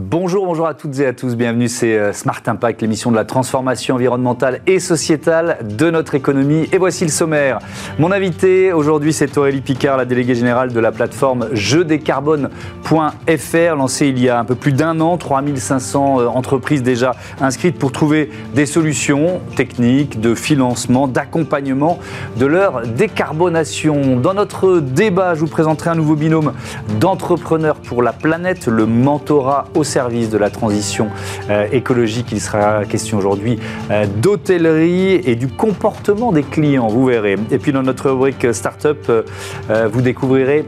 [0.00, 0.09] Mm.
[0.10, 1.36] Bonjour, bonjour à toutes et à tous.
[1.36, 6.68] Bienvenue, c'est euh, Smart Impact, l'émission de la transformation environnementale et sociétale de notre économie.
[6.72, 7.60] Et voici le sommaire.
[8.00, 14.18] Mon invité aujourd'hui, c'est Aurélie Picard, la déléguée générale de la plateforme jeudescarbone.fr, lancée il
[14.18, 15.16] y a un peu plus d'un an.
[15.16, 22.00] 3500 euh, entreprises déjà inscrites pour trouver des solutions techniques, de financement, d'accompagnement
[22.36, 24.16] de leur décarbonation.
[24.16, 26.52] Dans notre débat, je vous présenterai un nouveau binôme
[26.98, 31.08] d'entrepreneurs pour la planète, le mentorat au service de la transition
[31.50, 32.28] euh, écologique.
[32.32, 33.58] Il sera question aujourd'hui
[33.90, 37.36] euh, d'hôtellerie et du comportement des clients, vous verrez.
[37.50, 39.22] Et puis dans notre rubrique Startup, euh,
[39.92, 40.64] vous découvrirez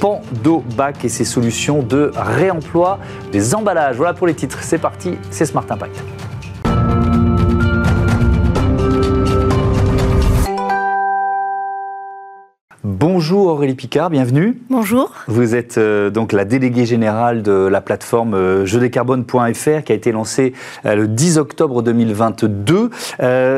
[0.00, 2.98] Pandobac et ses solutions de réemploi
[3.30, 3.96] des emballages.
[3.96, 4.58] Voilà pour les titres.
[4.62, 6.02] C'est parti, c'est Smart Impact.
[13.04, 14.62] Bonjour Aurélie Picard, bienvenue.
[14.70, 15.12] Bonjour.
[15.26, 20.12] Vous êtes euh, donc la déléguée générale de la plateforme euh, jeudescarbone.fr qui a été
[20.12, 20.52] lancée
[20.86, 22.90] euh, le 10 octobre 2022.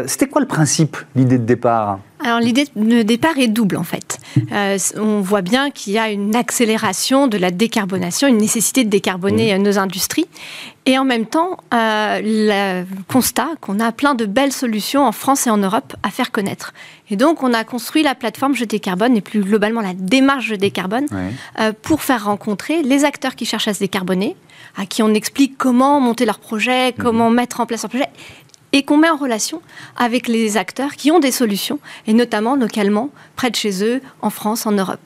[0.07, 1.99] C'était quoi le principe, l'idée de départ?
[2.25, 4.19] Alors l'idée de départ est double en fait.
[4.53, 8.89] Euh, on voit bien qu'il y a une accélération de la décarbonation, une nécessité de
[8.89, 9.63] décarboner mmh.
[9.63, 10.27] nos industries.
[10.87, 15.47] Et en même temps, euh, le constat qu'on a plein de belles solutions en France
[15.47, 16.75] et en Europe à faire connaître.
[17.11, 20.55] Et donc, on a construit la plateforme Je décarbone et plus globalement la démarche Je
[20.55, 21.07] décarbone
[21.59, 24.37] euh, pour faire rencontrer les acteurs qui cherchent à se décarboner,
[24.77, 27.03] à qui on explique comment monter leur projet, mmh.
[27.03, 28.09] comment mettre en place leur projet,
[28.75, 29.63] et qu'on met en relation
[29.97, 34.31] avec les acteurs qui ont des solutions, et notamment localement, près de chez eux, en
[34.31, 34.99] France, en Europe.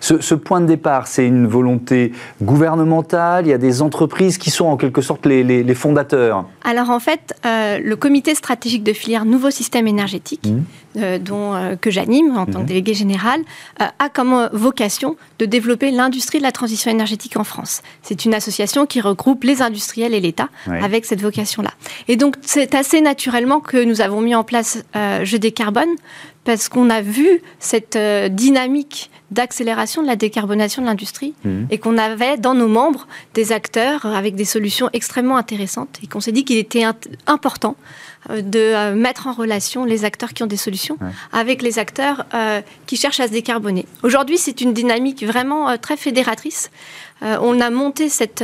[0.00, 2.12] Ce, point de départ, c'est une volonté
[2.42, 6.98] gouvernementale, il y a des entreprises qui sont en quelque sorte les, fondateurs Alors en
[6.98, 10.98] fait, euh, le comité stratégique de filière Nouveau Système énergétique, mmh.
[10.98, 12.66] euh, dont, euh, que j'anime en tant que mmh.
[12.66, 13.40] délégué général,
[13.78, 17.82] a comme vocation de développer l'industrie de la transition énergétique en France.
[18.02, 21.70] C'est une association qui regroupe les industriels et l'État avec cette vocation-là.
[22.08, 25.88] Et donc c'est assez naturellement que nous avons mis en place euh, Je décarbone,
[26.44, 31.64] parce qu'on a vu cette euh, dynamique d'accélération de la décarbonation de l'industrie mmh.
[31.70, 36.20] et qu'on avait dans nos membres des acteurs avec des solutions extrêmement intéressantes et qu'on
[36.20, 36.84] s'est dit qu'il était
[37.26, 37.74] important
[38.30, 40.98] de mettre en relation les acteurs qui ont des solutions
[41.32, 42.26] avec les acteurs
[42.86, 43.86] qui cherchent à se décarboner.
[44.02, 46.70] Aujourd'hui, c'est une dynamique vraiment très fédératrice.
[47.22, 48.42] on a monté cette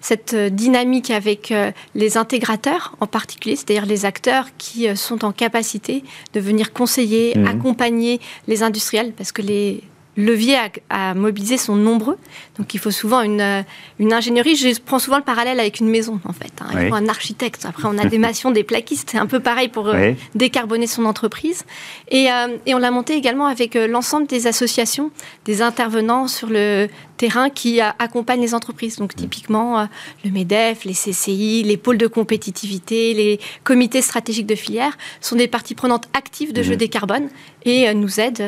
[0.00, 5.24] cette euh, dynamique avec euh, les intégrateurs en particulier, c'est-à-dire les acteurs qui euh, sont
[5.24, 6.04] en capacité
[6.34, 7.46] de venir conseiller, mmh.
[7.46, 9.82] accompagner les industriels, parce que les
[10.18, 10.58] leviers
[10.90, 12.18] à, mobiliser sont nombreux.
[12.58, 13.62] Donc il faut souvent une, euh,
[13.98, 14.56] une, ingénierie.
[14.56, 16.52] Je prends souvent le parallèle avec une maison, en fait.
[16.60, 16.66] Hein.
[16.72, 17.64] Il faut un architecte.
[17.64, 19.10] Après, on a des mations, des plaquistes.
[19.12, 21.64] C'est un peu pareil pour euh, décarboner son entreprise.
[22.08, 25.10] Et, euh, et on l'a monté également avec l'ensemble des associations,
[25.44, 28.96] des intervenants sur le terrain qui accompagnent les entreprises.
[28.96, 29.86] Donc typiquement,
[30.24, 35.48] le MEDEF, les CCI, les pôles de compétitivité, les comités stratégiques de filière sont des
[35.48, 36.64] parties prenantes actives de mmh.
[36.64, 37.28] Jeux décarbone
[37.64, 38.44] et nous aident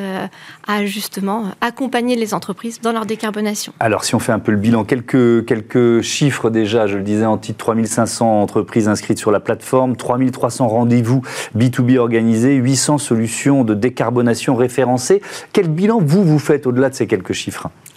[0.66, 3.72] à justement accompagner les entreprises dans leur décarbonation.
[3.80, 7.26] Alors, si on fait un peu le bilan, quelques, quelques chiffres déjà, je le disais
[7.26, 11.22] en titre, 3500 entreprises inscrites sur la plateforme, 3300 rendez-vous
[11.56, 15.20] B2B organisés, 800 solutions de décarbonation référencées.
[15.52, 17.68] Quel bilan vous, vous faites au-delà de ces quelques chiffres?
[17.68, 17.89] euh,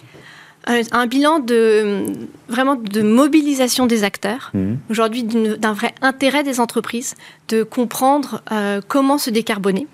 [0.65, 2.05] un bilan de
[2.47, 4.75] vraiment de mobilisation des acteurs, mmh.
[4.89, 7.15] aujourd'hui d'un vrai intérêt des entreprises
[7.49, 9.87] de comprendre euh, comment se décarboner.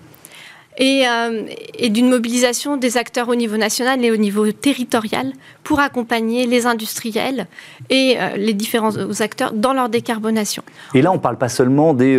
[0.80, 1.42] Euh,
[1.78, 5.32] et, d'une mobilisation des acteurs au niveau national et au niveau territorial
[5.62, 7.46] pour accompagner les industriels
[7.90, 10.62] et euh, les différents acteurs dans leur décarbonation.
[10.94, 12.18] Et là, on ne parle pas seulement des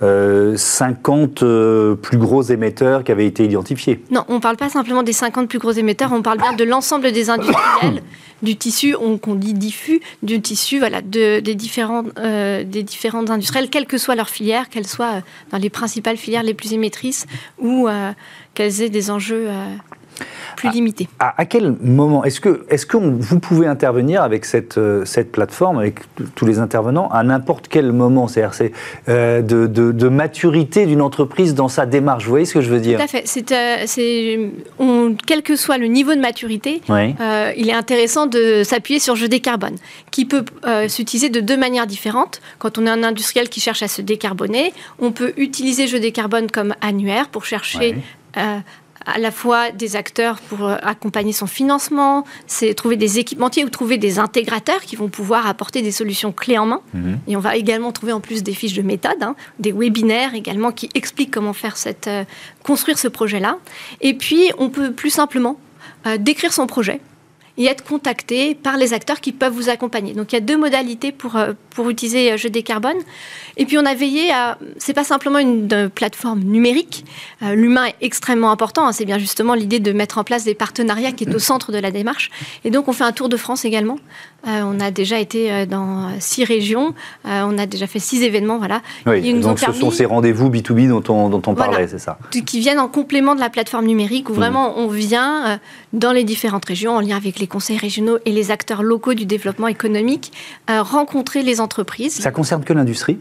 [0.00, 4.02] 50 euh, plus gros émetteurs qui avaient été identifiés.
[4.10, 6.64] Non, on ne parle pas simplement des 50 plus gros émetteurs, on parle bien de
[6.64, 8.02] l'ensemble des industriels
[8.42, 13.68] du tissu, qu'on dit diffus, du tissu voilà, de, des, différents, euh, des différentes industrielles,
[13.70, 17.26] quelle que soit leur filière, qu'elles soient dans les principales filières les plus émettrices
[17.58, 18.12] ou euh,
[18.54, 19.74] qu'elles aient des enjeux euh,
[20.56, 21.08] plus limité.
[21.18, 25.78] À, quel moment Est-ce que, est que vous pouvez intervenir avec cette, euh, cette plateforme,
[25.78, 26.00] avec
[26.34, 28.28] tous les intervenants, à n'importe quel moment?
[28.28, 28.72] C'est-à-dire c'est,
[29.08, 32.24] euh, de, de, maturité d'une entreprise dans sa démarche.
[32.24, 32.98] Vous voyez ce que je veux dire?
[32.98, 33.24] Tout à fait.
[33.52, 39.28] Euh, quel que soit le niveau de maturité, il est intéressant de s'appuyer sur Jeu
[39.28, 39.76] Décarbone,
[40.10, 40.44] qui peut
[40.88, 42.40] s'utiliser de deux manières différentes.
[42.58, 46.50] Quand on est un industriel qui cherche à se décarboner, on peut utiliser Jeu Décarbone
[46.50, 47.96] comme annuaire pour chercher
[49.12, 53.70] à la fois des acteurs pour euh, accompagner son financement, c'est trouver des équipementiers ou
[53.70, 56.80] trouver des intégrateurs qui vont pouvoir apporter des solutions clés en main.
[56.94, 57.18] Mhm.
[57.26, 60.72] Et on va également trouver en plus des fiches de méthode, hein, des webinaires également
[60.72, 62.24] qui expliquent comment faire cette, euh,
[62.62, 63.58] construire ce projet-là.
[64.00, 65.58] Et puis, on peut plus simplement
[66.06, 67.00] euh, décrire son projet
[67.58, 70.14] et être contacté par les acteurs qui peuvent vous accompagner.
[70.14, 72.96] Donc il y a deux modalités pour, euh, pour utiliser Je décarbone.
[73.58, 77.04] Et puis on a veillé à, c'est pas simplement une, plateforme numérique,
[77.40, 78.92] l'humain est extrêmement important, hein.
[78.92, 81.78] c'est bien justement l'idée de mettre en place des partenariats qui est au centre de
[81.78, 82.30] la démarche.
[82.64, 83.98] Et donc on fait un tour de France également.
[84.46, 86.94] On a déjà été dans six régions,
[87.24, 88.82] on a déjà fait six événements, voilà.
[89.06, 92.60] Oui, donc ce sont ces rendez-vous B2B dont on, dont on parlait, c'est ça Qui
[92.60, 94.36] viennent en complément de la plateforme numérique où mmh.
[94.36, 95.58] vraiment on vient
[95.92, 99.26] dans les différentes régions, en lien avec les conseils régionaux et les acteurs locaux du
[99.26, 100.32] développement économique,
[100.70, 102.14] euh, rencontrer les entreprises.
[102.14, 103.18] Ça concerne que l'industrie?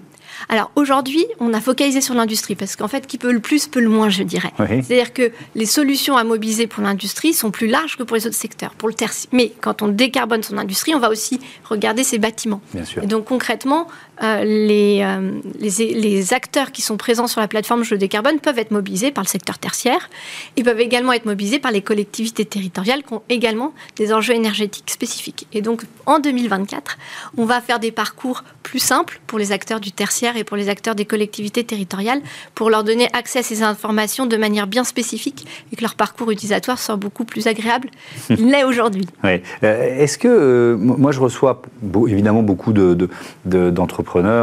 [0.50, 3.82] Alors aujourd'hui, on a focalisé sur l'industrie parce qu'en fait, qui peut le plus peut
[3.82, 4.52] le moins, je dirais.
[4.58, 8.36] C'est-à-dire que les solutions à mobiliser pour l'industrie sont plus larges que pour les autres
[8.36, 8.74] secteurs.
[8.76, 8.96] Pour le
[9.34, 12.62] Mais quand on décarbone son industrie, on va aussi regarder ses bâtiments.
[12.74, 13.04] Bien sûr.
[13.04, 13.88] Et donc concrètement,
[14.24, 18.58] euh, les, euh, les, les, acteurs qui sont présents sur la plateforme Je décarbone peuvent
[18.58, 20.10] être mobilisés par le secteur tertiaire.
[20.56, 24.90] Ils peuvent également être mobilisés par les collectivités territoriales qui ont également des enjeux énergétiques
[24.90, 25.48] spécifiques.
[25.54, 26.98] Et donc en 2024,
[27.38, 30.68] on va faire des parcours plus simples pour les acteurs du tertiaire et pour les
[30.68, 32.22] acteurs des collectivités territoriales
[32.56, 36.32] pour leur donner accès à ces informations de manière bien spécifique et que leur parcours
[36.32, 37.90] utilisatoire soit beaucoup plus agréable
[38.28, 39.06] qu'il l'est aujourd'hui.
[39.24, 41.62] Euh, est-ce que, euh, moi je reçois
[42.08, 42.74] évidemment beaucoup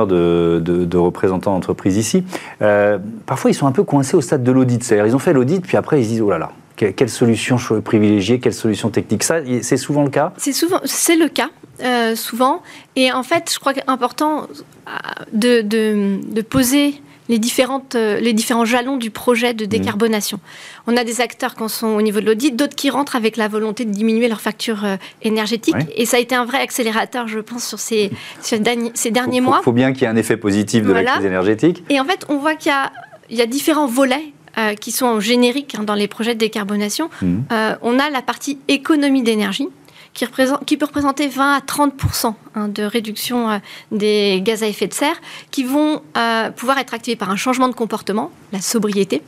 [0.06, 2.24] de, représentants d'entreprises ici,
[2.62, 5.32] euh, parfois ils sont un peu coincés au stade de l'audit, c'est-à-dire ils ont fait
[5.32, 9.22] l'audit puis après ils se disent oh là là, quelle solution privilégier, quelle solution technique
[9.22, 11.50] Ça, c'est souvent le cas C'est souvent, c'est le cas.
[11.82, 12.62] Euh, souvent.
[12.94, 14.46] Et en fait, je crois qu'il est important
[14.86, 19.68] euh, de, poser les, différentes, euh, les différents jalons du projet de mmh.
[19.68, 20.40] décarbonation.
[20.86, 23.48] On a des acteurs qui sont au niveau de l'audit, d'autres qui rentrent avec la
[23.48, 24.84] volonté de diminuer leur facture
[25.22, 25.74] énergétique.
[25.96, 28.10] Et ça a été un vrai accélérateur, je pense, sur ces,
[28.40, 29.60] ces derniers, mois.
[29.62, 31.82] Il faut bien qu'il y ait un effet positif de la crise énergétique.
[31.88, 32.92] Et en fait, on voit qu'il y a,
[33.30, 34.32] il y a différents volets
[34.80, 37.10] qui sont en générique hein, dans les projets de décarbonation.
[37.22, 37.38] Mmh.
[37.82, 39.68] on a la partie économie d'énergie
[40.14, 41.92] qui, peut représenter 20 à 30
[42.54, 43.58] hein, de réduction euh,
[43.90, 45.16] des gaz à effet de serre,
[45.50, 49.22] qui vont euh, pouvoir être activés par un changement de comportement, la sobriété,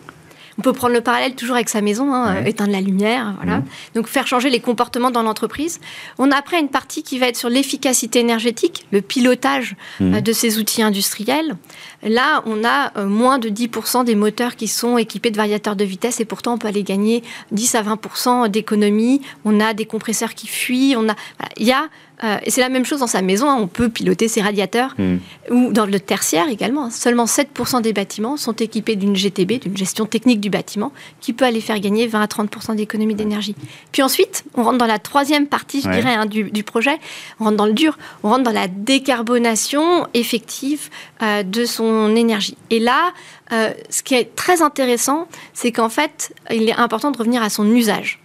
[0.58, 3.58] on peut prendre le parallèle toujours avec sa maison, hein, éteindre la lumière, voilà.
[3.58, 3.64] Mmh.
[3.94, 5.80] Donc faire changer les comportements dans l'entreprise.
[6.18, 10.14] On a après une partie qui va être sur l'efficacité énergétique, le pilotage mmh.
[10.14, 11.56] euh, de ces outils industriels.
[12.02, 15.84] Là, on a euh, moins de 10% des moteurs qui sont équipés de variateurs de
[15.84, 19.20] vitesse et pourtant on peut aller gagner 10 à 20% d'économie.
[19.44, 20.94] On a des compresseurs qui fuient.
[20.96, 21.14] On a,
[21.56, 21.88] il y a
[22.24, 23.58] euh, et c'est la même chose dans sa maison, hein.
[23.60, 24.94] on peut piloter ses radiateurs.
[24.98, 25.18] Hmm.
[25.50, 26.90] Ou dans le tertiaire également, hein.
[26.90, 31.44] seulement 7% des bâtiments sont équipés d'une GTB, d'une gestion technique du bâtiment, qui peut
[31.44, 33.54] aller faire gagner 20 à 30% d'économie d'énergie.
[33.92, 36.98] Puis ensuite, on rentre dans la troisième partie, je dirais, hein, du, projet,
[37.38, 40.88] on rentre dans le dur, on rentre dans la décarbonation effective
[41.22, 42.56] euh, de son énergie.
[42.70, 43.12] Et là,
[43.52, 47.50] euh, ce qui est très intéressant, c'est qu'en fait, il est important de revenir à
[47.50, 48.20] son usage.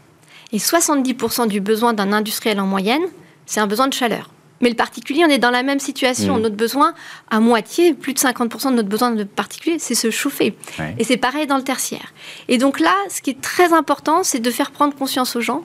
[0.54, 3.04] Et 70% du besoin d'un industriel en moyenne,
[3.46, 4.30] c'est un besoin de chaleur.
[4.62, 6.38] Mais le particulier, on est dans la même situation.
[6.38, 6.42] Mm.
[6.42, 6.94] Notre besoin,
[7.30, 10.56] à moitié, plus de 50% de notre besoin de particulier, c'est se chauffer.
[10.98, 12.14] Et c'est pareil dans le tertiaire.
[12.48, 15.64] Et donc là, ce qui est très important, c'est de faire prendre conscience aux gens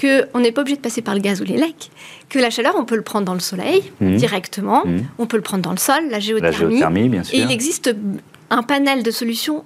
[0.00, 1.90] qu'on n'est pas obligé de passer par le gaz ou l'électrique,
[2.28, 4.16] que la chaleur, on peut le prendre dans le soleil mm.
[4.16, 5.00] directement, mm.
[5.18, 6.52] on peut le prendre dans le sol, la géothermie.
[6.52, 7.38] La géothermie, bien sûr.
[7.38, 7.94] Et il existe
[8.50, 9.64] un panel de solutions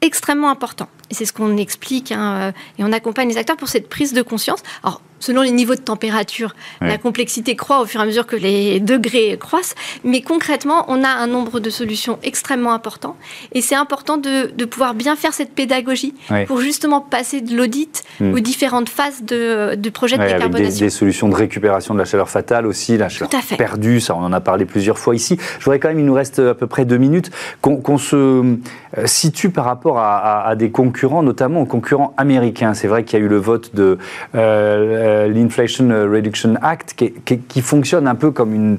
[0.00, 0.88] extrêmement important.
[1.10, 4.12] Et c'est ce qu'on explique hein, euh, et on accompagne les acteurs pour cette prise
[4.12, 4.60] de conscience.
[4.82, 8.36] Alors, selon les niveaux de température, la complexité croît au fur et à mesure que
[8.36, 9.74] les degrés croissent.
[10.04, 13.16] Mais concrètement, on a un nombre de solutions extrêmement important.
[13.52, 16.14] Et c'est important de, pouvoir bien faire cette pédagogie
[16.46, 18.34] pour justement passer de l'audit hmm.
[18.34, 20.64] aux différentes phases de, de projet de décarbonation.
[20.64, 24.22] Avec des, solutions de récupération de la chaleur fatale aussi, la chaleur perdue, ça on
[24.22, 25.38] en a parlé plusieurs fois ici.
[25.58, 29.06] Je voudrais quand même, il nous reste à peu près deux minutes, qu'on se euh,
[29.06, 32.74] situe par rapport à, des concurrents, notamment aux concurrents américains.
[32.74, 33.98] C'est vrai qu'il y a eu le vote de...
[34.34, 38.78] Euh, euh, l'Inflation Reduction Act, qui, fonctionne un peu comme une,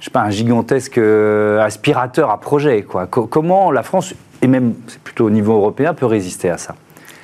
[0.00, 2.82] je sais pas, un gigantesque euh, aspirateur à projet.
[2.82, 3.06] Quoi.
[3.06, 6.74] comment la France, et même plutôt au niveau européen, peut résister à ça?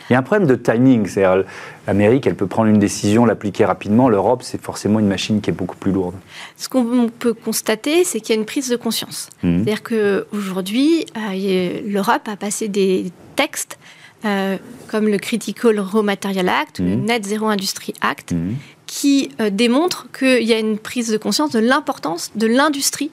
[0.08, 1.06] Il y a un problème de timing.
[1.06, 1.44] C'est-à-dire,
[1.86, 4.08] l'Amérique, elle peut prendre une décision, l'appliquer rapidement.
[4.08, 6.14] L'Europe, c'est forcément une machine qui est beaucoup plus lourde.
[6.56, 9.30] Ce qu'on peut constater, c'est qu'il y a une prise de conscience.
[9.42, 9.64] Mmh.
[9.64, 13.78] C'est-à-dire qu'aujourd'hui, euh, l'Europe a passé des textes
[14.24, 14.56] euh,
[14.88, 17.04] comme le Critical Raw Material Act, le mmh.
[17.04, 18.54] Net Zero Industry Act, mmh.
[18.86, 23.10] qui euh, démontrent qu'il y a une prise de conscience de l'importance de l'industrie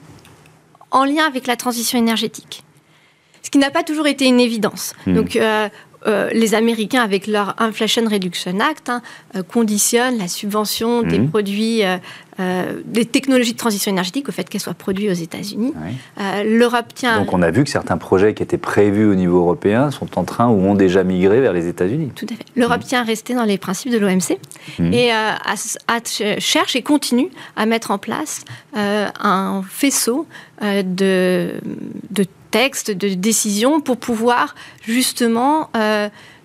[0.90, 2.64] en lien avec la transition énergétique.
[3.42, 4.94] Ce qui n'a pas toujours été une évidence.
[5.06, 5.14] Mmh.
[5.14, 5.68] Donc, euh,
[6.06, 9.02] les Américains, avec leur Inflation Reduction Act, hein,
[9.48, 11.30] conditionnent la subvention des mhm.
[11.30, 11.82] produits
[12.40, 15.74] euh, des technologies de transition énergétique au fait qu'elles soient produites aux États-Unis.
[16.18, 17.18] Euh, L'Europe tient.
[17.18, 20.24] Donc on a vu que certains projets qui étaient prévus au niveau européen sont en
[20.24, 22.10] train ou ont déjà migré vers les États-Unis.
[22.14, 22.46] Tout à fait.
[22.56, 22.86] L'Europe mmh.
[22.86, 24.38] tient à rester dans les principes de l'OMC
[24.78, 24.92] mmh.
[24.94, 30.26] et euh, cherche et continue à mettre en place un faisceau
[30.62, 31.50] de,
[32.10, 34.54] de textes, de décisions pour pouvoir
[34.86, 35.70] justement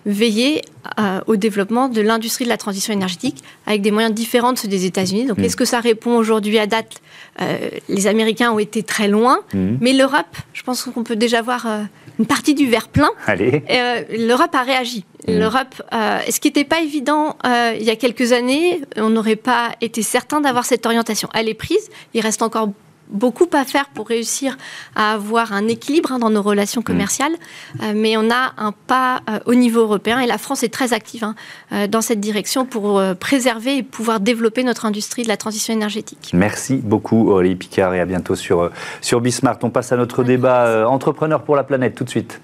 [0.08, 0.62] veiller
[0.98, 4.68] euh, au développement de l'industrie de la transition énergétique avec des moyens différents de ceux
[4.68, 5.26] des États-Unis.
[5.26, 5.44] Donc, mm.
[5.44, 7.00] est-ce que ça répond aujourd'hui à date?
[7.40, 9.76] Euh, Les Américains ont été très loin, mm.
[9.80, 11.82] mais l'Europe, je pense qu'on peut déjà voir euh,
[12.18, 13.10] une partie du verre plein.
[13.28, 15.04] L'Europe a réagi.
[15.28, 15.38] Mm.
[15.38, 20.02] L'Europe, ce qui n'était pas évident il y a quelques années, on n'aurait pas été
[20.02, 21.28] certain d'avoir cette orientation.
[21.34, 21.90] Elle est prise.
[22.14, 22.70] Il reste encore
[23.10, 24.56] beaucoup à faire pour réussir
[24.94, 27.78] à avoir un équilibre hein, dans nos relations commerciales, mm.
[27.82, 30.92] euh, mais on a un pas euh, au niveau européen et la France est très
[30.92, 31.34] active hein,
[31.72, 36.30] euh, dans cette direction pour préserver et pouvoir développer notre industrie de la transition énergétique.
[36.32, 39.58] Merci beaucoup Aurélie Picard et à bientôt sur, sur Bismart.
[39.62, 42.40] On passe à notre débat entrepreneur pour la planète tout de suite.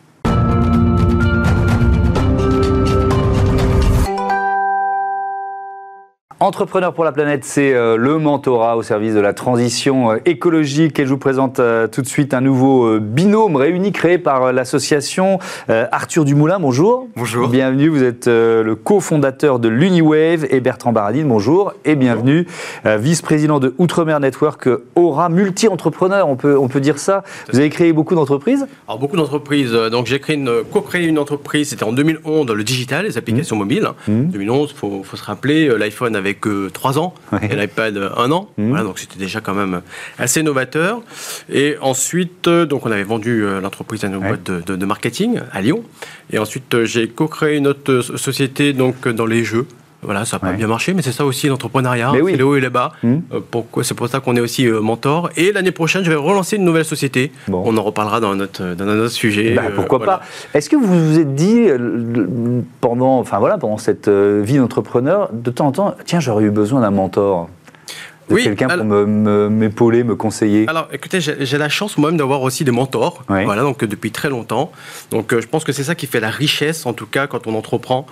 [6.45, 10.99] Entrepreneur pour la planète, c'est euh, le mentorat au service de la transition euh, écologique.
[10.99, 15.39] Et je vous présente euh, tout de suite un nouveau binôme réuni, créé par l'association
[15.69, 16.59] Arthur Dumoulin.
[16.61, 17.09] Bonjour.
[17.17, 17.49] Bonjour.
[17.49, 17.89] Bienvenue.
[17.89, 21.27] Vous êtes le cofondateur de l'Uniwave et Bertrand Baradine.
[21.29, 22.47] Bonjour et bienvenue.
[22.85, 26.29] Vice-président de Outremer Network, Aura multi-entrepreneur.
[26.29, 27.23] On peut, on peut dire ça.
[27.51, 29.73] Vous avez créé beaucoup d'entreprises Alors, beaucoup d'entreprises.
[29.73, 31.71] Donc, j'ai créé une, co-créé une entreprise.
[31.71, 33.59] C'était en 2011, le digital, les applications mmh.
[33.59, 33.89] mobiles.
[34.09, 38.51] 2011, il faut, faut, se rappeler, l'iPhone avait que 3 ans et l'iPad un an.
[38.59, 38.69] Mhm.
[38.69, 39.83] Voilà, donc c'était déjà quand même
[40.19, 41.01] assez novateur.
[41.51, 45.41] Et ensuite, euh, donc on avait vendu euh, l'entreprise à une boîte de, de, marketing
[45.53, 45.85] à Lyon.
[46.31, 49.67] Et ensuite, euh, j'ai co-créé une autre société donc dans les jeux.
[50.05, 52.13] Voilà, ça n'a pas bien marché, mais c'est ça aussi l'entrepreneuriat.
[52.13, 52.33] Oui.
[52.33, 52.93] C'est les hauts et les bas.
[53.03, 53.19] Hmm.
[53.33, 55.31] Euh, pourquoi C'est pour ça qu'on est aussi euh, mentor.
[55.37, 57.33] Et l'année prochaine, je vais relancer une nouvelle société.
[57.51, 59.55] On en reparlera dans notre, dans notre sujet.
[59.55, 60.21] Bah, euh, pourquoi pas
[60.53, 61.67] Est-ce que vous vous êtes dit
[62.81, 66.81] pendant, enfin voilà, pendant cette vie d'entrepreneur, de temps en temps, tiens, j'aurais eu besoin
[66.81, 67.49] d'un mentor?
[68.29, 72.65] De quelqu'un pour m'épauler, me, me, conseiller Alors, écoutez, j'ai la chance moi-même d'avoir aussi
[72.65, 74.73] des mentors, voilà, donc depuis très longtemps.
[75.11, 77.47] Donc, euh, je pense que c'est ça qui fait la richesse, en tout cas, quand
[77.47, 78.07] on entreprend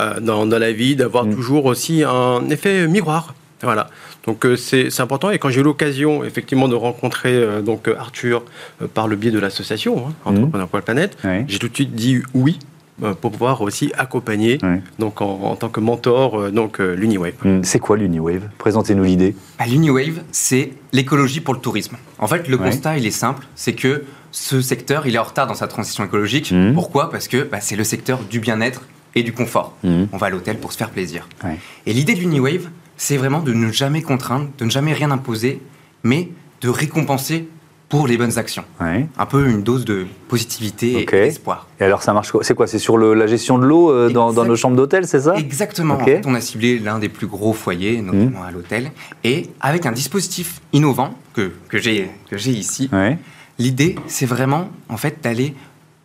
[0.00, 1.34] euh, dans, dans, la vie, d'avoir mm.
[1.34, 3.34] toujours aussi un effet miroir.
[3.62, 3.90] Voilà.
[4.24, 5.30] Donc euh, c'est important.
[5.30, 8.44] Et quand j'ai eu l'occasion effectivement de rencontrer donc Arthur
[8.94, 10.28] par le biais de l'association hein, mm.
[10.36, 12.77] Entrepreneurs pour la planète, j'ai tout de suite dit oui euh,
[13.20, 14.58] pour pouvoir aussi accompagner
[14.98, 17.34] donc en, tant que mentor euh, donc euh, l'Uniwave.
[17.44, 17.62] Hmm.
[17.62, 19.34] C'est quoi l'Uniwave Présentez-nous l'idée.
[19.58, 21.96] Bah, L'Uniwave, c'est l'écologie pour le tourisme.
[22.18, 25.46] En fait, le constat, il est simple, c'est que ce secteur, il est en retard
[25.46, 26.52] dans sa transition écologique.
[26.52, 26.74] Hmm.
[26.74, 27.10] Pourquoi?
[27.10, 28.82] Parce que bah, c'est le secteur du bien-être
[29.14, 29.76] et du confort.
[29.82, 30.04] Hmm.
[30.12, 31.28] On va à l'hôtel pour se faire plaisir.
[31.86, 35.62] Et l'idée de l'Uniwave, c'est vraiment de ne jamais contraindre, de ne jamais rien imposer,
[36.02, 37.48] mais de récompenser
[37.88, 38.64] pour les bonnes actions.
[38.80, 41.68] Un peu une dose de positivité et d'espoir.
[41.80, 42.66] Et alors ça marche C'est quoi?
[42.66, 45.36] C'est sur la gestion de l'eau euh, dans, nos chambres d'hôtel, c'est ça?
[45.36, 45.98] Exactement.
[46.26, 48.46] on a ciblé l'un des plus gros foyers, notamment mmh.
[48.46, 48.90] à l'hôtel,
[49.24, 52.90] et avec un dispositif innovant que, que j'ai ici.
[53.58, 55.54] L'idée, c'est vraiment en fait d'aller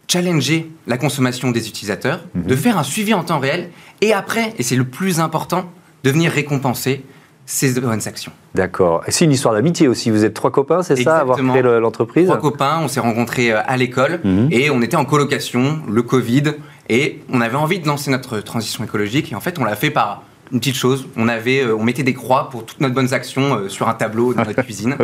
[0.08, 2.44] challenger la consommation des utilisateurs, mmh.
[2.44, 3.70] de faire un suivi en temps réel,
[4.02, 5.70] et après, et c'est le plus important,
[6.04, 7.04] de venir récompenser
[7.46, 8.32] ces bonnes actions.
[8.56, 9.04] D'accord.
[9.08, 10.10] Et c'est une histoire d'amitié aussi.
[10.10, 13.60] Vous êtes trois copains, c'est ça, avoir créé l'entreprise Trois copains, on s'est rencontrés euh,
[13.66, 14.48] à l'école mhm.
[14.52, 16.44] et on était en colocation, le Covid,
[16.90, 19.32] et on avait envie de lancer notre transition écologique.
[19.32, 21.08] Et en fait, on l'a fait par une petite chose.
[21.18, 23.94] On, avait, euh, on mettait des croix pour toutes nos bonnes actions euh, sur un
[23.94, 24.96] tableau dans notre cuisine.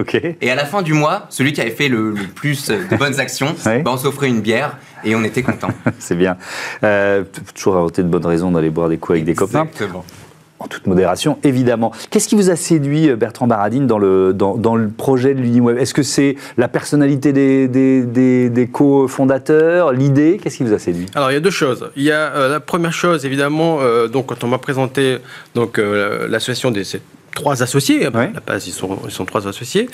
[0.42, 3.56] Et à la fin du mois, celui qui avait fait le, plus de bonnes actions,
[3.66, 5.70] bah, on s'offrait une bière et on était content.
[6.00, 6.38] c'est bien.
[7.54, 9.68] toujours inventer de bonnes raisons d'aller boire des coups avec des copains.
[10.60, 11.94] En toute modération, évidemment.
[12.10, 15.78] Qu'est-ce qui vous a séduit, euh, Bertrand Baradine, dans le, dans, le projet de l'Uniweb
[15.78, 20.38] Est-ce que c'est la personnalité des, des, des, co-fondateurs, l'idée?
[20.42, 21.06] Qu'est-ce qui vous a séduit?
[21.16, 21.90] Alors, il y a deux choses.
[21.96, 25.20] Il y a euh, la première chose, évidemment, euh, donc, quand on m'a présenté
[25.56, 26.84] donc, l'association des
[27.34, 29.88] trois associés, à la base ils sont, ils sont trois associés,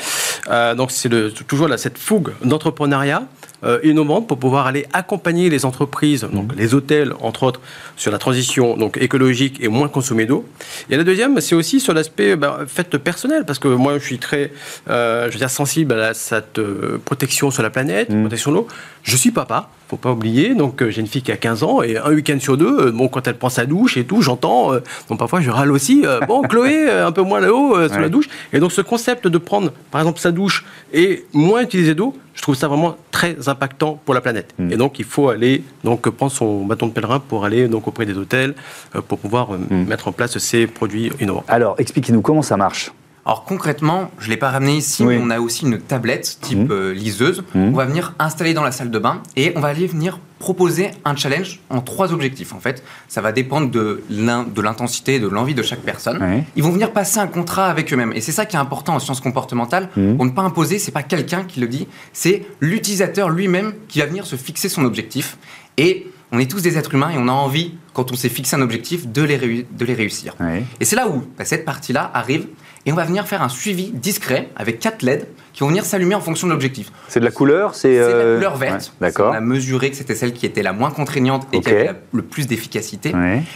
[0.76, 1.10] donc c'est
[1.48, 3.24] toujours là, cette fougue d'entrepreneuriat,
[3.64, 6.58] euh, innovante pour pouvoir aller accompagner les entreprises, donc mhm.
[6.58, 7.62] les hôtels entre autres,
[7.96, 10.46] sur la transition donc écologique et moins consommer d'eau.
[10.90, 14.20] Et la deuxième, c'est aussi sur l'aspect bah, fait personnel, parce que moi je suis
[14.20, 14.52] très,
[14.90, 18.22] euh, je veux dire, sensible à cette euh, protection sur la planète, mhm.
[18.24, 18.68] protection de l'eau.
[19.04, 20.56] Je suis papa, faut pas oublier.
[20.56, 23.28] Donc j'ai une fille qui a 15 ans et un week-end sur deux, bon quand
[23.28, 24.72] elle prend sa douche et tout, j'entends.
[25.10, 26.04] bon parfois je râle aussi.
[26.28, 28.30] bon Chloé, un peu moins là-haut sous la douche.
[28.54, 32.42] Et donc ce concept de prendre par exemple sa douche et moins utiliser d'eau, je
[32.42, 34.54] trouve ça vraiment très impactant pour la planète.
[34.60, 34.72] Mm.
[34.72, 38.06] Et donc, il faut aller donc prendre son bâton de pèlerin pour aller donc auprès
[38.06, 38.54] des hôtels
[38.96, 39.88] euh, pour pouvoir euh, mm.
[39.88, 41.46] mettre en place ces produits innovants.
[41.48, 42.92] Alors, expliquez-nous comment ça marche.
[43.26, 46.70] Alors concrètement, je ne l'ai pas ramené ici, mais on a aussi une tablette type
[46.70, 46.72] mmh.
[46.72, 47.44] euh, liseuse.
[47.56, 47.64] Mmh.
[47.64, 50.92] On va venir installer dans la salle de bain et on va aller venir proposer
[51.06, 52.54] un challenge en trois objectifs.
[52.54, 56.44] En fait, ça va dépendre de l'intensité, de l'envie de chaque personne.
[56.56, 58.14] Ils vont venir passer un contrat avec eux-mêmes.
[58.14, 59.90] Et c'est ça qui est important en sciences comportementales.
[59.96, 60.18] Mmh.
[60.18, 64.06] Pour ne pas imposer, c'est pas quelqu'un qui le dit, c'est l'utilisateur lui-même qui va
[64.06, 65.38] venir se fixer son objectif.
[65.78, 68.56] Et on est tous des êtres humains et on a envie, quand on s'est fixé
[68.56, 70.36] un objectif, de les, de les réussir.
[70.80, 72.48] Et c'est là où bah, cette partie-là arrive
[72.86, 76.14] et on va venir faire un suivi discret avec quatre LED qui vont venir s'allumer
[76.14, 76.92] en fonction de l'objectif.
[77.08, 78.94] C'est de la couleur C'est la euh, couleur verte.
[79.02, 79.32] D'accord.
[79.32, 82.22] On a mesuré que c'était celle qui était la moins contraignante et qui avait le
[82.22, 83.14] plus d'efficacité.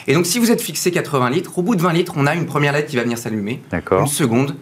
[0.07, 2.33] Et donc si vous êtes fixé 80 litres, au bout de 20 litres, on a
[2.33, 3.61] une première LED qui va venir s'allumer,
[3.91, 4.55] une seconde,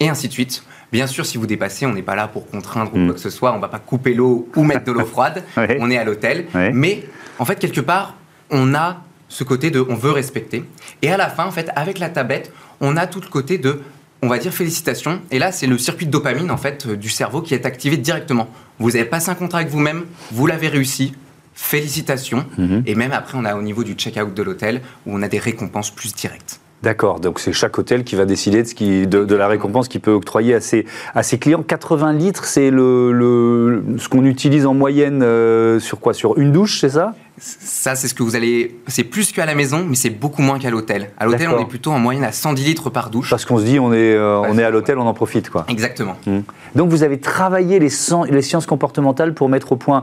[0.00, 0.64] et ainsi de suite.
[0.92, 3.06] Bien sûr, si vous dépassez, on n'est pas là pour contraindre ou hmm.
[3.06, 5.42] quoi que ce soit, on ne va pas couper l'eau ou mettre de l'eau froide,
[5.56, 6.46] on est à l'hôtel.
[6.72, 7.04] Mais
[7.38, 8.14] en fait, quelque part,
[8.50, 10.64] on a ce côté de on veut respecter.
[11.02, 13.80] Et à la fin, en fait, avec la tablette, on a tout le côté de
[14.22, 15.20] on va dire félicitations.
[15.30, 17.96] Et là, c'est le circuit de dopamine en fait euh, du cerveau qui est activé
[17.96, 18.48] directement.
[18.78, 21.12] Vous avez passé un contrat avec vous-même, vous l'avez réussi.
[21.52, 22.46] Félicitations.
[22.58, 22.82] Mhm.
[22.86, 25.38] Et même après, on a au niveau du check-out de l'hôtel où on a des
[25.38, 26.58] récompenses plus directes.
[26.82, 30.02] D'accord, donc c'est chaque hôtel qui va décider de, ce qui, de, la récompense qu'il
[30.02, 31.62] peut octroyer à ses, à ses clients.
[31.62, 36.12] 80 litres, c'est le, ce qu'on utilise en moyenne euh, sur quoi?
[36.12, 37.14] Sur une douche, c'est ça?
[37.36, 38.76] Ça, c'est ce que vous allez.
[38.86, 41.10] C'est plus qu'à la maison, mais c'est beaucoup moins qu'à l'hôtel.
[41.18, 43.30] À l'hôtel, on est plutôt en moyenne à 110 litres par douche.
[43.30, 45.64] Parce qu'on se dit, on est, euh, on est à l'hôtel, on en profite, quoi.
[45.68, 46.16] Exactement.
[46.26, 46.40] Mmh.
[46.76, 47.88] Donc, vous avez travaillé les,
[48.30, 50.02] les, sciences comportementales pour mettre au point.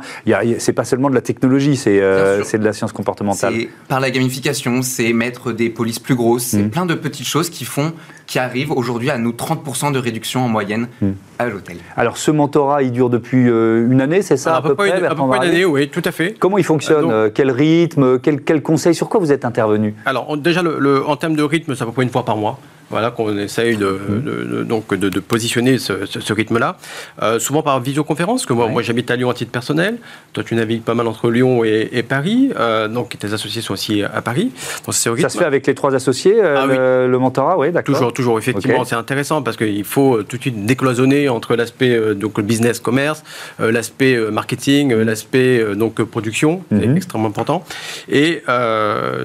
[0.57, 3.53] C'est pas seulement de la technologie, c'est euh, de la science comportementale.
[3.87, 6.69] Par la gamification, c'est mettre des polices plus grosses, c'est mmh.
[6.69, 7.93] plein de petites choses qui font
[8.31, 11.09] qui arrive aujourd'hui à nous 30% de réduction en moyenne hmm.
[11.37, 11.75] à l'hôtel.
[11.97, 15.03] Alors ce mentorat, il dure depuis euh, une année, c'est ça à, peu, près, une,
[15.03, 16.35] à peu près une année, oui, tout à fait.
[16.39, 19.95] Comment il fonctionne euh, Quel rythme quel, quel, conseil Sur quoi vous êtes intervenu?
[20.05, 22.57] Alors déjà, le, en termes de rythme, c'est à peu près une fois par mois
[22.91, 24.63] voilà, qu'on essaye de, mmh.
[24.65, 26.77] donc de, positionner ce, rythme-là.
[27.21, 29.97] Euh, souvent par visioconférence, que moi, moi j'habite à Lyon à titre personnel.
[30.33, 32.51] Toi, tu navigues pas mal entre Lyon et, Paris.
[32.59, 34.51] Euh, donc, tes associés sont aussi à Paris.
[34.85, 37.95] Donc, Ça se fait avec les trois associés, euh, ah le, mentorat, oui, d'accord.
[37.95, 42.39] Toujours, toujours, effectivement, c'est intéressant parce qu'il faut tout de suite décloisonner entre l'aspect donc
[42.41, 43.23] business, commerce,
[43.59, 46.97] l'aspect marketing, l'aspect donc production, c'est mmh.
[46.97, 47.63] extrêmement important.
[48.09, 48.43] Et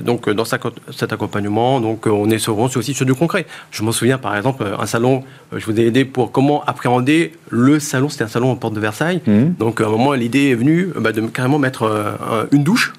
[0.03, 3.47] donc, dans cet accompagnement, donc, on est aussi sur du concret.
[3.71, 6.65] Je m'en souviens par exemple, euh, un salon, euh, je vous ai aidé pour comment
[6.65, 9.21] appréhender le salon, c'était un salon en porte de Versailles.
[9.27, 9.55] Mmh.
[9.59, 12.93] Donc à un moment, l'idée est venue bah, de carrément mettre euh, une douche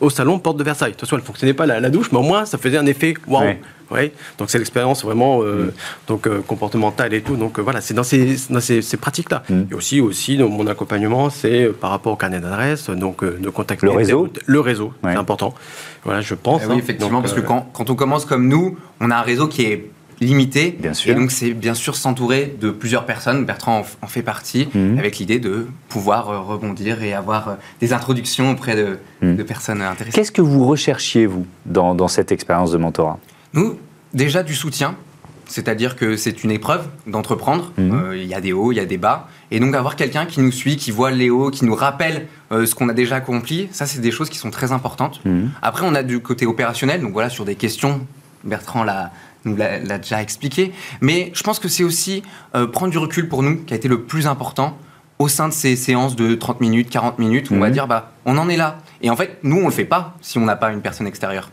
[0.00, 0.90] au salon porte de Versailles.
[0.90, 2.86] De toute façon, elle ne fonctionnait pas la, douche, mais au moins ça faisait un
[2.86, 3.54] effet waouh.
[3.88, 4.12] Ouais.
[4.36, 5.70] Donc c'est l'expérience vraiment mmh.
[6.08, 7.36] donc comportementale et tout.
[7.36, 9.44] Donc voilà, c'est dans ces, ces, pratiques-là.
[9.48, 9.62] Mmh.
[9.70, 13.92] Et aussi aussi mon accompagnement, c'est par rapport au carnet d'adresse, donc de contacter le
[13.92, 14.28] réseau.
[14.44, 15.54] Le réseau, c'est important.
[16.06, 16.62] Voilà, je pense.
[16.64, 16.78] Eh oui, hein.
[16.78, 19.90] effectivement, parce que quand, quand on commence comme nous, on a un réseau qui est
[20.20, 20.76] limité.
[20.78, 21.12] Bien sûr.
[21.12, 23.44] Et donc, c'est bien sûr s'entourer de plusieurs personnes.
[23.44, 24.98] Bertrand en, fait partie, mhm.
[24.98, 29.44] avec l'idée de pouvoir euh, rebondir et avoir euh, des introductions auprès de, mhm.
[29.44, 30.14] personnes intéressées.
[30.14, 33.18] Qu'est-ce que vous recherchiez, vous, dans, cette expérience de mentorat?
[33.52, 33.78] Nous,
[34.14, 34.96] déjà du soutien.
[35.48, 37.72] C'est-à-dire que c'est une épreuve d'entreprendre.
[37.78, 37.92] Mhm.
[37.92, 39.28] Euh, il y a des hauts, il y a des bas.
[39.52, 42.74] Et donc, avoir quelqu'un qui nous suit, qui voit les hauts, qui nous rappelle ce
[42.74, 45.20] qu'on a déjà accompli, ça, c'est des choses qui sont très importantes.
[45.62, 47.00] Après, on a du côté opérationnel.
[47.00, 48.00] Donc, voilà, sur des questions,
[48.42, 49.12] Bertrand l'a
[49.46, 50.72] nous l'a déjà expliqué.
[51.00, 52.22] Mais je pense que c'est aussi
[52.54, 54.76] euh, prendre du recul pour nous qui a été le plus important
[55.18, 57.72] au sein de ces séances de 30 minutes, 40 minutes, où on va mhm.
[57.72, 58.78] dire, bah, on en est là.
[59.02, 61.06] Et en fait, nous, on ne le fait pas si on n'a pas une personne
[61.06, 61.50] extérieure.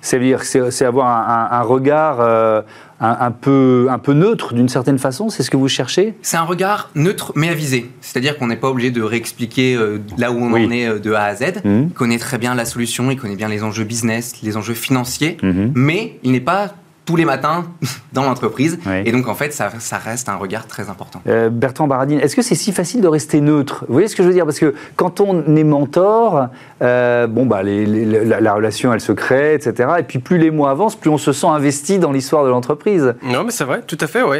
[0.00, 1.06] C'est avoir
[1.50, 2.60] un, regard euh,
[3.00, 6.14] un, peu, un peu neutre d'une certaine façon, c'est ce que vous cherchez?
[6.20, 7.90] C'est un regard neutre mais avisé.
[8.02, 11.24] C'est-à-dire qu'on n'est pas obligé de réexpliquer euh, là où on en est de A
[11.24, 11.64] à Z.
[11.64, 11.86] Mhm.
[11.88, 15.38] Il connaît très bien la solution, il connaît bien les enjeux business, les enjeux financiers,
[15.42, 15.72] mhm.
[15.74, 17.64] mais il n'est pas tous les matins
[18.12, 18.78] dans l'entreprise.
[19.04, 21.20] Et donc, en fait, ça, reste un regard très important.
[21.26, 23.84] Euh, Bertrand Baradine, est-ce que c'est si facile de rester neutre?
[23.88, 24.44] Vous voyez ce que je veux dire?
[24.44, 26.48] Parce que quand on est mentor,
[26.82, 29.90] euh, bon, bah, la, relation, elle se crée, etc.
[29.98, 33.14] Et puis, plus les mois avancent, plus on se sent investi dans l'histoire de l'entreprise.
[33.22, 34.38] Non, mais c'est vrai, tout à fait, oui.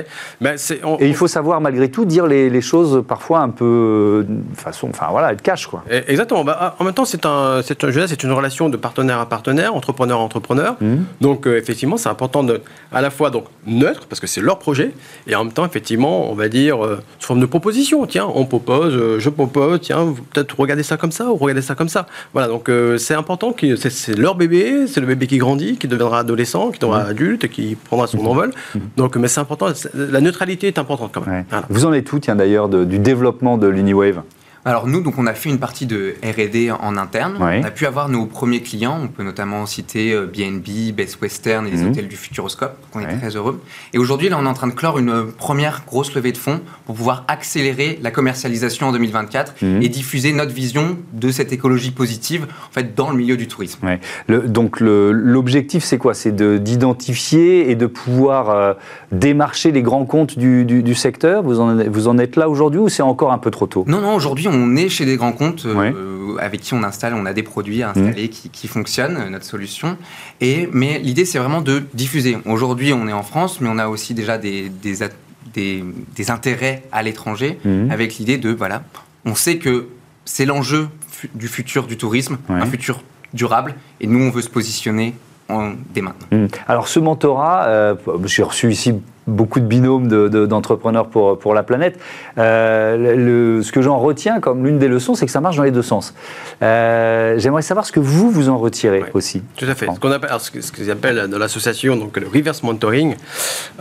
[1.01, 5.09] Et il faut savoir, malgré tout, dire les, choses parfois un peu de façon, enfin
[5.11, 5.85] voilà, être cash, quoi.
[5.91, 6.45] Exactement.
[6.45, 10.19] Bah, ah, en même temps, c'est un, c'est une relation de partenaire à partenaire, entrepreneur
[10.19, 10.77] à entrepreneur.
[10.81, 10.97] Mmh.
[11.21, 12.54] Donc, euh, effectivement, c'est important de
[12.93, 14.93] à la fois donc neutre, parce que c'est leur projet,
[15.27, 18.07] et en même temps, effectivement, on va dire, euh, sous forme de proposition.
[18.07, 21.75] Tiens, on propose, euh, je propose, tiens, peut-être regardez ça comme ça, ou regardez ça
[21.75, 22.07] comme ça.
[22.33, 25.89] Voilà, donc euh, c'est important, que c'est leur bébé, c'est le bébé qui grandit, qui
[25.89, 27.11] deviendra adolescent, qui deviendra mmh.
[27.11, 28.27] adulte, qui prendra son mmh.
[28.27, 28.51] envol.
[28.75, 28.79] Mmh.
[28.97, 31.45] Donc, mais c'est important, la neutralité est importante quand même.
[31.69, 34.23] Vous en êtes tout, tiens, d'ailleurs, du développement de l'Uniwave?
[34.65, 37.37] Alors nous, donc on a fait une partie de R&D en interne.
[37.39, 38.99] On a pu avoir nos premiers clients.
[39.03, 41.91] On peut notamment citer BNB, euh, Best Western et les mhm.
[41.91, 42.77] hôtels du Futuroscope.
[42.95, 43.61] On est très heureux.
[43.93, 46.61] Et aujourd'hui, là, on est en train de clore une première grosse levée de fonds
[46.87, 49.83] pour pouvoir accélérer la commercialisation en 2024 mhm.
[49.83, 53.87] et diffuser notre vision de cette écologie positive en fait dans le milieu du tourisme.
[54.29, 56.15] donc l'objectif, c'est quoi?
[56.15, 58.75] C'est d'identifier et de pouvoir euh,
[59.13, 61.43] démarcher les grands comptes du, secteur?
[61.43, 63.85] Vous en, vous en êtes là aujourd'hui ou c'est encore un peu trop tôt?
[63.87, 64.15] Non, non.
[64.15, 67.43] Aujourd'hui, on est chez des grands comptes euh, avec qui on installe, on a des
[67.43, 68.49] produits à installer mmh.
[68.53, 69.97] qui, fonctionnent, euh, notre solution.
[70.41, 72.39] Et, mais l'idée, c'est vraiment de diffuser.
[72.47, 77.59] Aujourd'hui, on est en France, mais on a aussi déjà des, des, intérêts à l'étranger
[77.65, 77.91] mmh.
[77.91, 78.85] avec l'idée de, voilà,
[79.25, 79.89] on sait que
[80.25, 80.89] c'est l'enjeu
[81.35, 85.15] du futur du tourisme, un futur durable, et nous, on veut se positionner
[85.49, 86.27] en, dès maintenant.
[86.31, 86.47] Mmh.
[86.69, 88.95] Alors ce mentorat, euh, j'ai reçu ici
[89.27, 90.09] beaucoup de binômes
[90.47, 91.99] d'entrepreneurs pour, pour la planète.
[92.37, 95.63] Euh, le, ce que j'en retiens comme l'une des leçons, c'est que ça marche dans
[95.63, 96.15] les deux sens.
[96.63, 99.43] Euh, j'aimerais savoir ce que vous, vous en retirez aussi.
[99.57, 99.87] Tout à fait.
[99.93, 103.15] Ce qu'on appelle, ce qu'ils appellent dans l'association donc le reverse mentoring.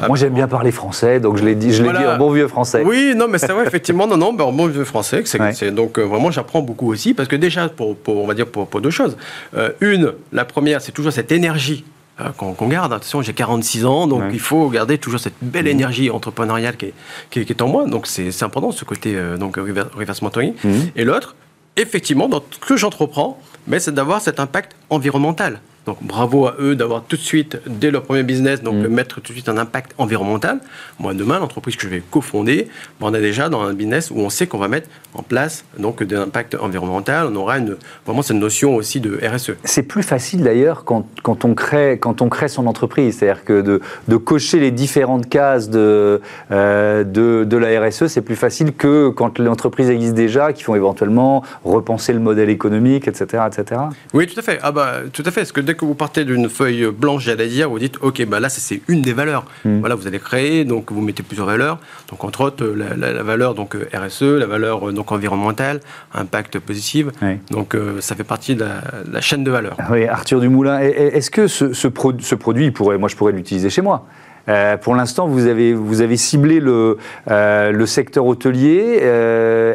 [0.02, 2.32] Euh, Moi, j'aime bien parler français, donc je l'ai dit, je l'ai dit en bon
[2.32, 2.84] vieux français.
[2.86, 5.24] Oui, non, mais c'est vrai, effectivement, non, non, ben, en bon vieux français.
[5.26, 8.68] C'est, donc vraiment, j'apprends beaucoup aussi, parce que déjà, pour, pour on va dire pour,
[8.68, 9.18] pour deux choses.
[9.82, 11.53] une, la première, c'est toujours cette énergie
[12.22, 12.94] euh, qu'on garde.
[12.94, 15.68] Attention, j'ai 46 ans, donc il faut garder toujours cette belle mmh.
[15.68, 16.94] énergie entrepreneuriale qui est,
[17.32, 17.88] qui est, en moi.
[17.88, 20.54] Donc c'est important ce côté euh, donc reverse mentoring.
[20.64, 20.70] Mmh.
[20.96, 21.36] Et l'autre,
[21.76, 23.40] effectivement, dans ce que j'entreprends,
[23.80, 25.60] c'est d'avoir cet impact environnemental.
[25.86, 28.88] Donc bravo à eux d'avoir tout de suite, dès leur premier business, donc mm.
[28.88, 30.60] mettre tout de suite un impact environnemental.
[31.00, 32.70] Moi, demain, l'entreprise que je vais cofonder,
[33.02, 36.02] on est déjà dans un business où on sait qu'on va mettre en place donc
[36.02, 37.28] de l'impact environnemental.
[37.32, 39.52] On aura une, vraiment cette notion aussi de RSE.
[39.66, 43.18] C'est plus facile d'ailleurs quand, quand, on crée, quand on crée son entreprise.
[43.18, 48.22] C'est-à-dire que de, de, cocher les différentes cases de, euh, de, de, la RSE, c'est
[48.22, 53.44] plus facile que quand l'entreprise existe déjà, qui font éventuellement repenser le modèle économique, etc.
[53.48, 53.82] etc.
[54.14, 54.60] Oui, tout à fait.
[54.64, 55.42] Ah bah, tout à fait.
[55.42, 58.50] Parce que que vous partez d'une feuille blanche, j'allais dire, vous dites, OK, bah là,
[58.50, 59.46] c'est une des valeurs.
[59.66, 59.80] Hmm.
[59.80, 61.80] Voilà, vous allez créer, donc vous mettez plusieurs valeurs.
[62.10, 65.80] Donc, entre autres, la, valeur donc, RSE, la valeur donc, environnementale,
[66.14, 67.08] impact positif.
[67.52, 68.66] Donc, euh, ça fait partie de
[69.12, 69.78] la, chaîne de valeur.
[69.92, 74.06] Oui, Arthur Dumoulin, est-ce que ce, ce, produit, pourrait, moi, je pourrais l'utiliser chez moi?
[74.50, 76.98] Euh, pour l'instant, vous avez, vous avez ciblé le,
[77.32, 78.98] euh, le secteur hôtelier.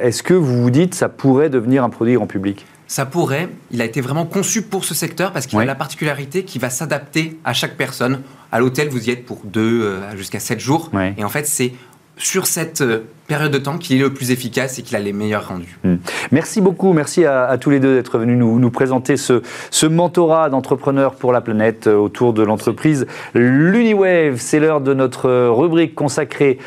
[0.03, 2.67] Est-ce que vous vous dites ça pourrait devenir un produit grand public?
[2.89, 3.49] Ça pourrait.
[3.71, 6.71] Il a été vraiment conçu pour ce secteur parce qu'il a la particularité qui va
[6.71, 8.23] s'adapter à chaque personne.
[8.51, 10.91] À l'hôtel, vous y êtes pour deux euh, jusqu'à sept jours.
[11.17, 11.73] Et en fait, c'est
[12.17, 15.13] sur cette euh, période de temps qu'il est le plus efficace et qu'il a les
[15.13, 15.79] meilleurs rendus.
[15.85, 15.97] Hmm.
[16.33, 20.49] Merci beaucoup, merci à, tous les deux d'être venus nous, nous, présenter ce, ce mentorat
[20.51, 24.39] d'entrepreneurs pour la planète euh, autour de l'entreprise l'Uniwave.
[24.39, 26.59] C'est l'heure de notre rubrique consacrée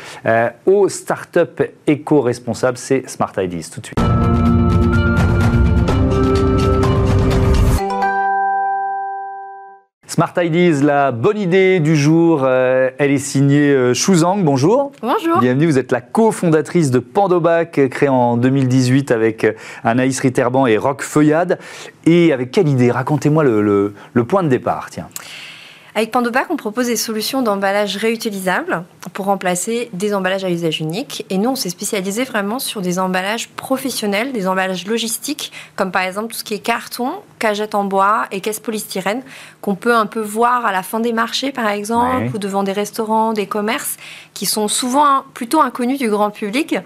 [0.66, 3.70] aux startups éco-responsables, c'est Smart Ideas.
[3.74, 5.01] Tout de suite.
[10.12, 14.44] Smart Ideas, la bonne idée du jour, euh, elle est signée euh, Shuzang.
[14.44, 14.92] Bonjour.
[15.00, 15.38] Bonjour.
[15.38, 19.46] Bienvenue, vous êtes la cofondatrice de Pandobac, euh, créée en 2018 avec
[19.82, 21.58] Anaïs Ritterban et Rock Feuillade.
[22.04, 22.90] Et avec quelle idée?
[22.90, 25.08] Racontez-moi le, le point de départ, tiens.
[25.94, 31.26] Avec Pandobac, on propose des solutions d'emballage réutilisables pour remplacer des emballages à usage unique.
[31.28, 36.00] Et nous, on s'est spécialisé vraiment sur des emballages professionnels, des emballages logistiques, comme par
[36.02, 39.22] exemple tout ce qui est carton, cagette en bois et caisse polystyrène,
[39.62, 42.72] qu'on peut un peu voir à la fin des marchés, par exemple, ou devant des
[42.72, 43.96] restaurants, des commerces,
[44.34, 46.76] qui sont souvent plutôt inconnus du grand public.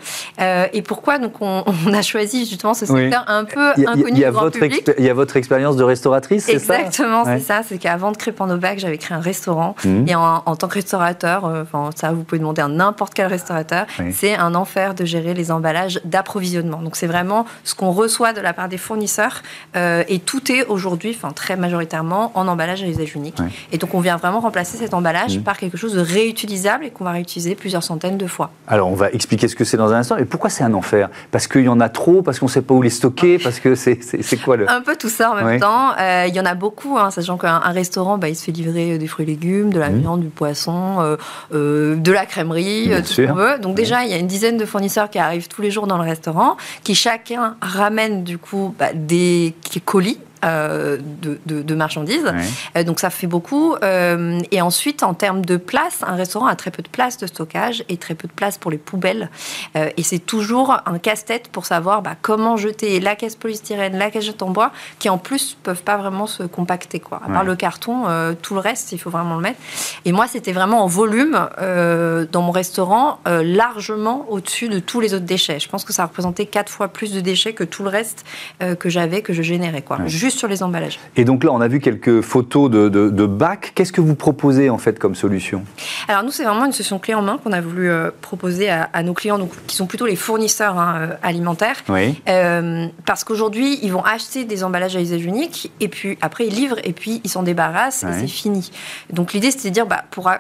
[0.41, 4.51] Euh, et pourquoi donc on, a choisi justement ce secteur un peu inconnu du grand
[4.51, 6.79] public Il y a votre expérience de restauratrice, c'est ça?
[6.79, 7.63] Exactement, c'est ça.
[7.67, 9.75] C'est qu'avant de créer Pandobac, j'avais créé un restaurant.
[9.85, 10.09] Mmh.
[10.09, 13.87] Et en, tant que restaurateur, euh, enfin ça vous pouvez demander à n'importe quel restaurateur,
[14.13, 16.83] c'est un enfer de gérer les emballages d'approvisionnement.
[16.83, 19.43] Donc c'est vraiment ce qu'on reçoit de la part des fournisseurs
[19.77, 23.39] euh, et tout est aujourd'hui, enfin très majoritairement, en emballage à usage unique.
[23.73, 25.43] Et donc on vient vraiment remplacer cet emballage mmh.
[25.43, 28.51] par quelque chose de réutilisable et qu'on va réutiliser plusieurs centaines de fois.
[28.67, 30.17] Alors on va expliquer ce que c'est dans un instant.
[30.17, 31.09] Et pourquoi c'est un enfer?
[31.31, 33.61] Parce qu'il y en a trop, parce qu'on ne sait pas où les stocker, parce
[33.61, 34.71] que c'est quoi le...
[34.71, 35.93] Un peu tout ça en même temps.
[35.99, 38.99] Euh, il y en a beaucoup, hein, sachant qu'un restaurant, bah, il se fait livrer
[38.99, 39.99] des fruits et légumes, de la mmh.
[39.99, 41.17] viande, du poisson, euh,
[41.55, 43.59] euh, de la crèmerie, tout ce qu'on veut.
[43.59, 45.99] Donc déjà, il y a une dizaine de fournisseurs qui arrivent tous les jours dans
[45.99, 52.33] le restaurant, qui chacun ramène du coup bah, des colis de, marchandises.
[52.85, 53.77] donc ça fait beaucoup.
[53.83, 57.85] et ensuite, en termes de place, un restaurant a très peu de place de stockage
[57.89, 59.31] et très peu de place pour les poubelles.
[59.75, 64.27] et c'est toujours un casse-tête pour savoir bah, comment jeter la caisse polystyrène, la caisse
[64.41, 67.01] en bois, qui en plus peuvent pas vraiment se compacter.
[67.01, 67.21] Quoi.
[67.25, 68.05] À part le carton,
[68.43, 69.61] tout le reste, il faut vraiment le mettre.
[70.05, 75.25] Et moi, c'était vraiment en volume dans mon restaurant, largement au-dessus de tous les autres
[75.25, 75.61] déchets.
[75.61, 78.25] Je pense que ça représentait quatre fois plus de déchets que tout le reste
[78.63, 80.99] euh, que j'avais, que je générais, quoi, juste sur les emballages.
[81.15, 83.73] Et donc là, on a vu quelques photos de, de, bacs.
[83.75, 85.65] Qu'est-ce que vous proposez en fait comme solution?
[86.09, 89.03] Alors nous, c'est vraiment une solution clé en main qu'on a voulu euh, proposer à,
[89.03, 91.83] nos clients, donc, qui sont plutôt les fournisseurs hein, euh, alimentaires.
[91.89, 92.21] Oui.
[93.05, 96.81] parce qu'aujourd'hui, ils vont acheter des emballages à usage unique, et puis après, ils livrent,
[96.83, 98.71] et puis ils s'en débarrassent, et c'est fini.
[99.13, 100.31] Donc l'idée, c'était de dire, bah, pour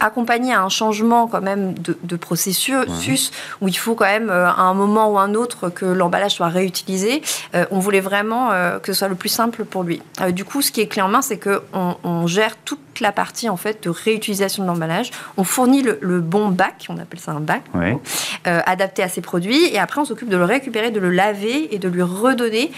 [0.00, 4.74] accompagner un changement quand même de, de processus, où il faut quand même, à un
[4.74, 7.22] moment ou un autre, que l'emballage soit réutilisé.
[7.54, 10.00] Euh, on voulait vraiment euh, que ce soit le plus simple pour lui.
[10.20, 13.12] Euh, du coup, ce qui est clé en main, c'est qu'on on gère toute la
[13.12, 15.10] partie en fait de réutilisation de l'emballage.
[15.36, 17.62] On fournit le, bon bac, on appelle ça un bac,
[18.44, 21.78] adapté à ses produits, et après on s'occupe de le récupérer, de le laver et
[21.78, 22.70] de lui redonner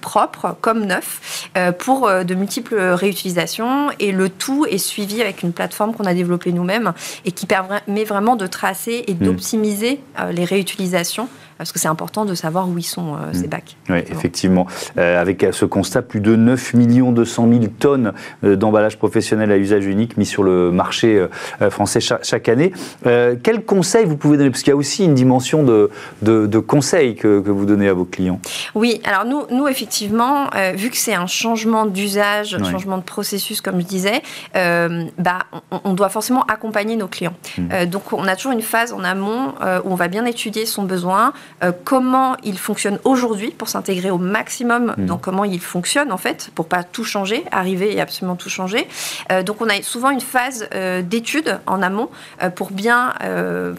[0.00, 3.90] propre comme neuf pour de multiples réutilisations.
[3.98, 6.94] Et le tout est suivi avec une plateforme qu'on a développée nous-mêmes
[7.26, 9.18] et qui permet vraiment de tracer et hmm.
[9.18, 10.00] d'optimiser
[10.32, 13.50] les réutilisations parce que c'est important de savoir où ils sont, euh, ces mm.
[13.50, 13.76] bacs.
[13.90, 14.66] Oui, effectivement.
[14.96, 18.12] Euh, avec ce constat, plus de 9 200 000 tonnes
[18.44, 21.26] euh, d'emballage professionnel à usage unique mis sur le marché
[21.70, 22.72] français chaque, année.
[23.02, 24.50] quels conseils vous pouvez donner?
[24.50, 25.90] Parce qu'il y a aussi une dimension de,
[26.22, 28.40] de, conseils que, que, vous donnez à vos clients.
[28.74, 33.60] Oui, alors nous, nous effectivement, vu que c'est un changement d'usage, un changement de processus,
[33.60, 34.22] comme je disais,
[34.54, 35.38] bah,
[35.70, 37.34] on, doit forcément accompagner nos clients.
[37.56, 37.86] Mm.
[37.86, 41.32] donc on a toujours une phase en amont où on va bien étudier son besoin,
[41.62, 45.06] euh, comment il fonctionne aujourd'hui pour s'intégrer au maximum mmh.
[45.06, 48.86] dans comment il fonctionne en fait, pour pas tout changer, arriver et absolument tout changer.
[49.32, 52.10] Euh, donc on a souvent une phase euh, d'étude en amont
[52.54, 53.14] pour bien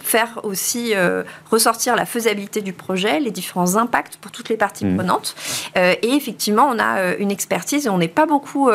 [0.01, 0.93] faire aussi
[1.49, 4.97] ressortir la faisabilité du projet, les différents impacts pour toutes les parties mmh.
[4.97, 5.35] prenantes.
[5.75, 8.69] et effectivement, on a une expertise et on n'est pas beaucoup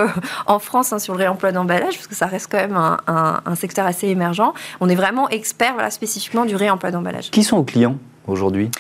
[0.47, 3.87] en France hein, sur le réemploi d'emballage parce que ça reste quand même un, secteur
[3.87, 4.53] assez émergent.
[4.81, 7.31] On est vraiment expert voilà, spécifiquement du réemploi d'emballage.
[7.31, 7.97] Qui sont vos clients?
[8.27, 8.71] Aujourd'hui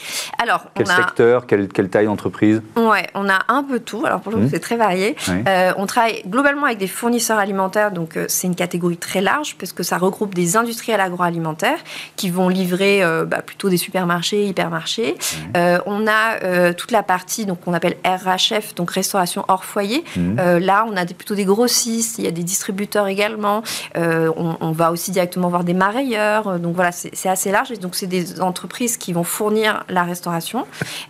[0.42, 4.04] Alors, quel secteur, quelle, taille d'entreprise Ouais, on a un peu tout.
[4.06, 4.50] Alors pour le coup, mmh.
[4.50, 5.16] c'est très varié.
[5.28, 9.56] Euh, on travaille globalement avec des fournisseurs alimentaires, donc euh, c'est une catégorie très large
[9.58, 11.78] parce que ça regroupe des industriels agroalimentaires
[12.16, 15.16] qui vont livrer euh, bah, plutôt des supermarchés, hypermarchés.
[15.54, 20.04] on a toute la partie donc on appelle RHF, donc restauration hors foyer.
[20.16, 20.58] Mmh.
[20.58, 23.62] là, on a plutôt des grossistes, il y a des distributeurs également.
[23.94, 26.58] On, on, va aussi directement voir des marailleurs.
[26.58, 27.70] donc voilà, c'est assez large.
[27.70, 30.64] Et donc c'est des entreprises qui vont fournir la restauration.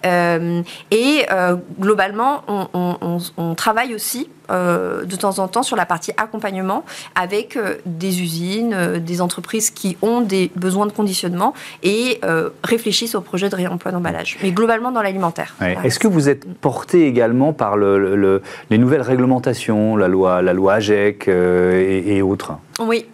[0.07, 6.13] Euh, et euh, globalement, on, travaille aussi euh, de temps en temps sur la partie
[6.17, 6.85] accompagnement
[7.15, 12.21] avec des usines, des entreprises qui ont des besoins de conditionnement et
[12.63, 14.39] réfléchissent au projet de réemploi d'emballage.
[14.43, 15.55] Mais globalement dans l'alimentaire.
[15.85, 20.75] Est-ce que vous êtes porté également par le, les nouvelles réglementations, la loi, la loi
[20.75, 22.55] AGEC et, autres?
[22.81, 23.07] Oui,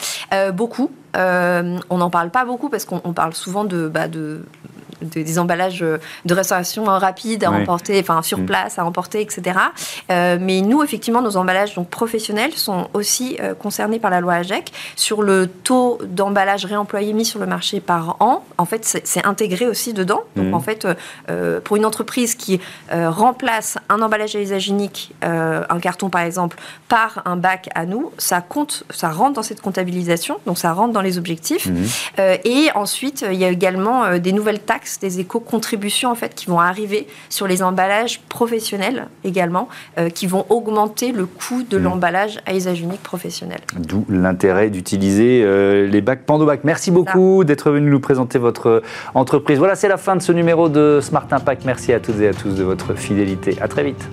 [0.54, 0.90] beaucoup.
[1.14, 4.42] on n'en parle pas beaucoup parce qu'on parle souvent de, bah, de
[5.02, 8.46] des emballages euh, de restauration rapide à emporter, enfin sur mm.
[8.46, 9.58] place à emporter, etc.
[10.10, 14.34] Euh, mais nous, effectivement, nos emballages donc professionnels sont aussi euh, concernés par la loi
[14.34, 18.44] AGEC sur le taux d'emballage réemployé mis sur le marché par an.
[18.58, 20.22] En fait, c'est intégré aussi dedans.
[20.36, 20.54] Donc, mm.
[20.54, 20.86] en fait,
[21.64, 26.56] pour une entreprise qui remplace un emballage à usage unique, un carton par exemple,
[26.88, 30.92] par un bac à nous, ça compte, ça rentre dans cette comptabilisation, donc ça rentre
[30.92, 31.66] dans les objectifs.
[31.66, 32.20] Mm.
[32.44, 36.60] et ensuite, il y a également des nouvelles taxes des éco-contributions en fait qui vont
[36.60, 41.82] arriver sur les emballages professionnels également, euh, qui vont augmenter le coût de mmh.
[41.82, 43.60] l'emballage à usage unique professionnel.
[43.78, 46.60] D'où l'intérêt d'utiliser euh, les bacs Pandobac.
[46.64, 48.82] Merci beaucoup d'être venu nous présenter votre euh,
[49.14, 49.58] entreprise.
[49.58, 51.64] Voilà, c'est la fin de ce numéro de Smart Impact.
[51.64, 53.56] Merci à toutes et à tous de votre fidélité.
[53.60, 54.08] À très vite.